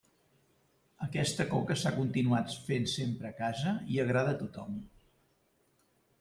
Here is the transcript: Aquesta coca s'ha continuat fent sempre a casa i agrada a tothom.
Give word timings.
Aquesta 1.07 1.45
coca 1.51 1.77
s'ha 1.81 1.91
continuat 1.97 2.57
fent 2.71 2.89
sempre 2.95 3.31
a 3.33 3.39
casa 3.43 3.75
i 3.97 4.03
agrada 4.07 4.35
a 4.35 4.41
tothom. 4.43 4.83